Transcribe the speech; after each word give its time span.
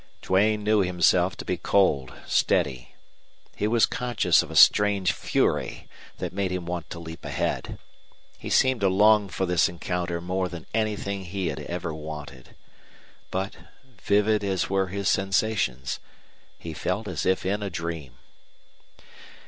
Duane 0.23 0.63
knew 0.63 0.79
himself 0.81 1.37
to 1.37 1.45
be 1.45 1.57
cold, 1.57 2.11
steady. 2.25 2.95
He 3.55 3.67
was 3.67 3.85
conscious 3.85 4.41
of 4.41 4.49
a 4.49 4.55
strange 4.55 5.11
fury 5.11 5.87
that 6.17 6.33
made 6.33 6.49
him 6.51 6.65
want 6.65 6.89
to 6.89 6.97
leap 6.97 7.23
ahead. 7.23 7.77
He 8.39 8.49
seemed 8.49 8.81
to 8.81 8.89
long 8.89 9.29
for 9.29 9.45
this 9.45 9.69
encounter 9.69 10.19
more 10.19 10.49
than 10.49 10.65
anything 10.73 11.25
he 11.25 11.49
had 11.49 11.59
ever 11.59 11.93
wanted. 11.93 12.55
But, 13.29 13.57
vivid 14.03 14.43
as 14.43 14.71
were 14.71 14.87
his 14.87 15.07
sensations, 15.07 15.99
he 16.57 16.73
felt 16.73 17.07
as 17.07 17.23
if 17.27 17.45
in 17.45 17.61
a 17.61 17.69
dream. 17.69 18.13